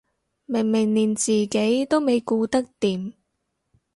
[0.47, 3.13] 明明連自己都未顧得掂